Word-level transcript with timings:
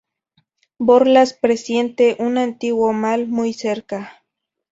Borlas 0.79 1.33
presiente 1.33 2.15
un 2.17 2.39
antiguo 2.39 2.91
mal 2.91 3.27
muy 3.27 3.53
cerca. 3.53 4.25